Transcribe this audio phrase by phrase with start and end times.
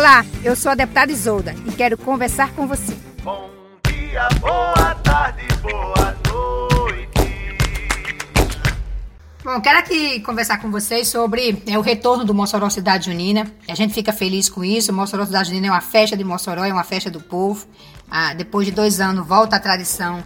[0.00, 2.96] Olá, eu sou a deputada Isolda e quero conversar com você.
[3.22, 3.50] Bom
[3.86, 7.58] dia, boa tarde, boa noite.
[9.44, 13.52] Bom, quero aqui conversar com vocês sobre é, o retorno do Mossoró Cidade Junina.
[13.68, 14.90] A gente fica feliz com isso.
[14.90, 17.66] O Mossoró Cidade Junina é uma festa de Mossoró, é uma festa do povo.
[18.10, 20.24] Ah, depois de dois anos, volta a tradição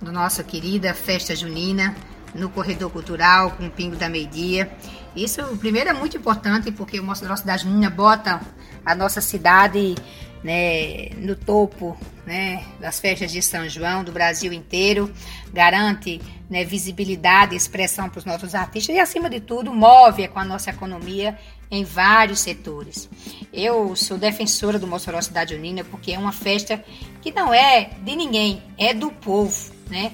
[0.00, 1.94] do nossa querida festa junina
[2.34, 4.68] no corredor cultural com o Pingo da Meio-Dia.
[5.14, 8.40] Isso, primeiro, é muito importante porque o Mossoró Cidade Junina bota
[8.84, 9.94] a nossa cidade
[10.42, 15.12] né, no topo né, das festas de São João do Brasil inteiro,
[15.52, 20.38] garante né, visibilidade e expressão para os nossos artistas e, acima de tudo, move com
[20.38, 21.38] a nossa economia
[21.70, 23.08] em vários setores.
[23.52, 26.82] Eu sou defensora do Mossoró Cidade Unida porque é uma festa
[27.20, 30.12] que não é de ninguém, é do povo, né?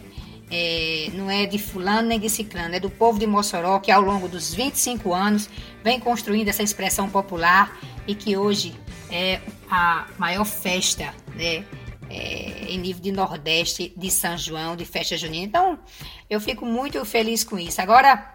[0.50, 4.00] É, não é de fulano nem de ciclano, é do povo de Mossoró que ao
[4.00, 5.48] longo dos 25 anos
[5.84, 8.74] vem construindo essa expressão popular e que hoje
[9.10, 11.64] é a maior festa né,
[12.08, 15.44] é, em nível de Nordeste de São João, de festa junina.
[15.44, 15.78] Então,
[16.28, 17.80] eu fico muito feliz com isso.
[17.80, 18.34] Agora,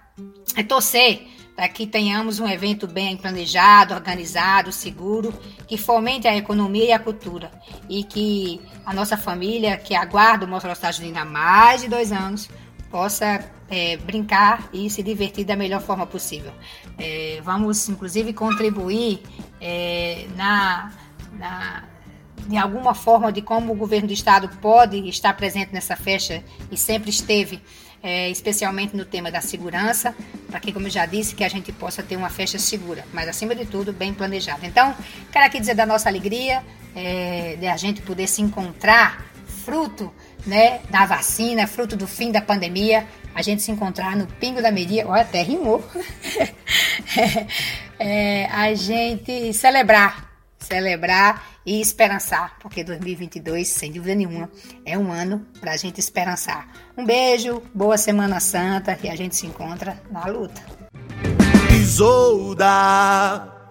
[0.56, 5.34] é torcer para que tenhamos um evento bem planejado, organizado, seguro,
[5.68, 7.52] que fomente a economia e a cultura
[7.88, 12.50] e que a nossa família, que aguarda o Cidade Junina há mais de dois anos,
[12.90, 16.54] possa é, brincar e se divertir da melhor forma possível.
[16.98, 19.22] É, vamos, inclusive, contribuir
[19.60, 20.92] é, na,
[21.34, 21.84] na,
[22.48, 26.78] de alguma forma de como o governo do estado pode estar presente nessa festa e
[26.78, 27.62] sempre esteve
[28.04, 30.14] é, especialmente no tema da segurança,
[30.50, 33.30] para que, como eu já disse, que a gente possa ter uma festa segura, mas
[33.30, 34.68] acima de tudo bem planejada.
[34.68, 34.94] Então,
[35.32, 36.62] quero aqui dizer da nossa alegria
[36.94, 39.26] é, de a gente poder se encontrar,
[39.64, 40.14] fruto
[40.46, 44.72] né, da vacina, fruto do fim da pandemia, a gente se encontrar no Pingo da
[44.72, 45.82] Media, olha, até rimou,
[47.98, 50.33] é, a gente celebrar
[50.64, 54.50] celebrar e esperançar, porque 2022, sem dúvida nenhuma,
[54.86, 56.68] é um ano para a gente esperançar.
[56.98, 60.62] Um beijo, boa Semana Santa e a gente se encontra na luta.
[61.72, 63.63] Isolda.